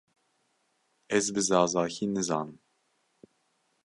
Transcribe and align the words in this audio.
Ez 1.15 1.25
bi 1.33 1.41
zazakî 1.49 2.05
nizanim. 2.15 2.59